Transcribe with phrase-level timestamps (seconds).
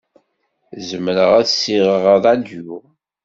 [0.89, 2.75] Zemreɣ ad ssiɣeɣ ṛṛadyu?